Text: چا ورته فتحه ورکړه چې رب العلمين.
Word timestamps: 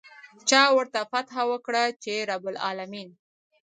چا 0.49 0.61
ورته 0.77 0.99
فتحه 1.11 1.43
ورکړه 1.47 1.83
چې 2.03 2.13
رب 2.29 2.43
العلمين. 2.51 3.09